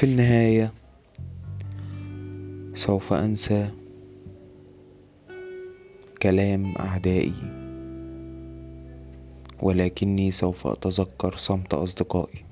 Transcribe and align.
في 0.00 0.06
النهاية 0.06 0.72
سوف 2.74 3.12
أنسى 3.12 3.70
كلام 6.22 6.76
أعدائي 6.76 7.34
ولكني 9.62 10.30
سوف 10.30 10.66
أتذكر 10.66 11.36
صمت 11.36 11.74
أصدقائي 11.74 12.44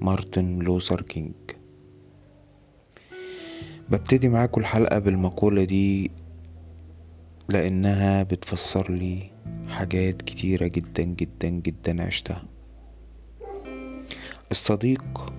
مارتن 0.00 0.58
لوثر 0.58 1.00
كينج. 1.02 1.34
ببتدي 3.90 4.28
معاكم 4.28 4.60
الحلقة 4.60 4.98
بالمقولة 4.98 5.64
دي 5.64 6.10
لأنها 7.48 8.22
بتفسر 8.22 8.92
لي 8.92 9.30
حاجات 9.68 10.22
كتيرة 10.22 10.66
جدا 10.66 11.02
جدا 11.02 11.48
جدا 11.48 12.02
عشتها. 12.02 12.44
الصديق 14.50 15.32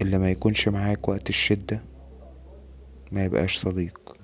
اللي 0.00 0.18
ما 0.18 0.30
يكونش 0.30 0.68
معاك 0.68 1.08
وقت 1.08 1.28
الشدة 1.28 1.84
ما 3.12 3.24
يبقاش 3.24 3.56
صديق. 3.56 4.16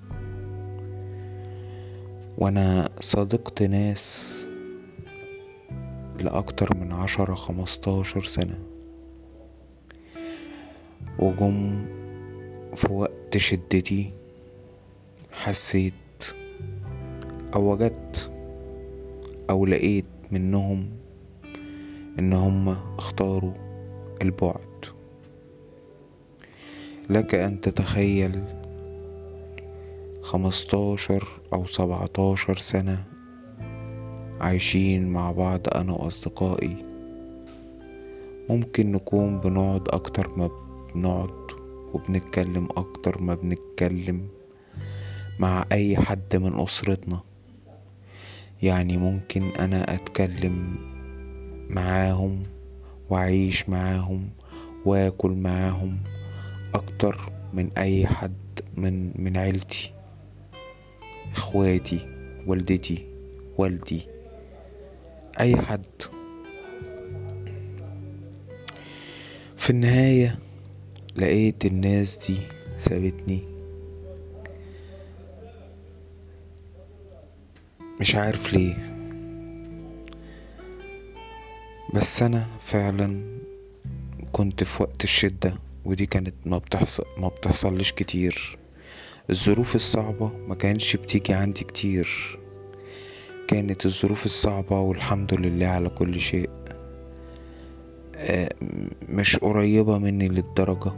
وأنا 2.37 2.89
صادقت 2.99 3.63
ناس 3.63 4.47
لأكتر 6.19 6.77
من 6.77 6.91
عشرة 6.91 7.35
خمستاشر 7.35 8.23
سنة. 8.23 8.59
وجم 11.19 11.85
في 12.75 12.91
وقت 12.91 13.37
شدتي 13.37 14.13
حسيت 15.31 15.93
أو 17.55 17.71
وجدت 17.71 18.31
أو 19.49 19.65
لقيت 19.65 20.05
منهم 20.31 20.89
إن 22.19 22.33
هم 22.33 22.69
اختاروا 22.97 23.53
البعد. 24.21 24.66
لك 27.09 27.35
أن 27.35 27.61
تتخيل 27.61 28.43
خمستاشر 30.21 31.27
أو 31.53 31.67
سبعتاشر 31.67 32.57
سنة 32.57 33.03
عايشين 34.41 35.07
مع 35.07 35.31
بعض 35.31 35.61
أنا 35.75 35.93
وأصدقائي. 35.93 36.85
ممكن 38.49 38.91
نكون 38.91 39.39
بنقعد 39.39 39.87
أكتر 39.89 40.37
ما 40.37 40.49
بنقعد 40.95 41.51
وبنتكلم 41.93 42.67
أكتر 42.77 43.21
ما 43.21 43.35
بنتكلم 43.35 44.27
مع 45.39 45.65
أي 45.71 45.97
حد 45.97 46.35
من 46.35 46.59
أسرتنا. 46.59 47.19
يعني 48.61 48.97
ممكن 48.97 49.51
أنا 49.51 49.93
أتكلم 49.93 50.75
معاهم 51.69 52.43
وأعيش 53.09 53.69
معاهم 53.69 54.29
وآكل 54.85 55.31
معاهم 55.31 55.97
أكتر 56.73 57.31
من 57.53 57.69
أي 57.77 58.07
حد 58.07 58.33
من 58.77 59.23
من 59.23 59.37
عيلتي 59.37 59.93
إخواتي 61.31 61.99
والدتي 62.47 63.05
والدي. 63.57 64.07
أي 65.39 65.55
حد. 65.55 65.85
في 69.57 69.69
النهاية 69.69 70.39
لقيت 71.15 71.65
الناس 71.65 72.27
دي 72.27 72.37
سابتني. 72.77 73.43
مش 77.99 78.15
عارف 78.15 78.53
ليه. 78.53 78.93
بس 81.93 82.21
أنا 82.23 82.47
فعلا 82.61 83.21
كنت 84.31 84.63
في 84.63 84.83
وقت 84.83 85.03
الشدة. 85.03 85.53
ودي 85.87 86.05
كانت 86.05 86.35
ما 86.45 86.57
بتحصل 86.57 87.03
ما 87.17 87.27
بتحصلش 87.27 87.91
كتير. 87.91 88.57
الظروف 89.29 89.75
الصعبة 89.75 90.31
ما 90.47 90.55
كانتش 90.55 90.95
بتيجي 90.95 91.33
عندي 91.33 91.63
كتير. 91.63 92.39
كانت 93.47 93.85
الظروف 93.85 94.25
الصعبة 94.25 94.79
والحمد 94.79 95.33
لله 95.33 95.67
على 95.67 95.89
كل 95.89 96.19
شيء. 96.19 96.49
مش 99.09 99.35
قريبة 99.35 99.97
مني 99.97 100.27
للدرجة. 100.27 100.91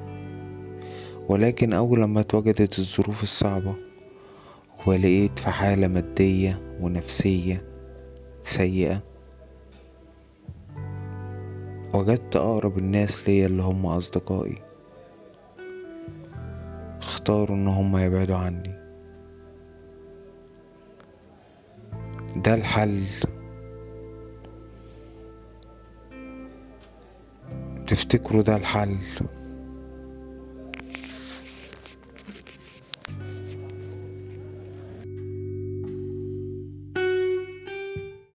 ولكن 1.30 1.74
أول 1.74 2.02
لما 2.02 2.20
اتوجدت 2.20 2.80
الظروف 2.80 3.24
الصعبة 3.24 3.76
ولقيت 4.86 5.40
في 5.40 5.50
حالة 5.50 5.88
مادية 5.88 6.78
ونفسية 6.82 7.64
سيئة. 8.44 9.04
وجدت 11.94 12.36
أقرب 12.36 12.78
الناس 12.78 13.30
ليا 13.30 13.46
اللي 13.48 13.64
هم 13.64 13.86
أصدقائي. 13.86 14.69
اختاروا 17.30 17.58
إن 17.58 17.68
هم 17.68 17.98
يبعدوا 17.98 18.36
عني. 18.36 18.74
ده 22.36 22.54
الحل. 22.54 23.04
تفتكروا 27.88 28.42
ده 28.42 28.56
الحل؟ 28.56 28.98